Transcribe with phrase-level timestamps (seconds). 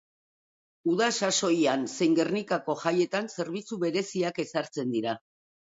[0.93, 5.21] Uda sasoian zein Gernikako jaietan zerbitzu bereziak ezartzen dira.